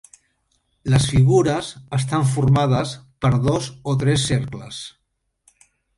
Les 0.93 1.03
figures 1.09 1.69
estan 1.97 2.25
formades 2.31 2.95
per 3.27 3.31
dos 3.45 3.69
o 3.93 3.95
tres 4.05 4.25
cercles. 4.31 4.81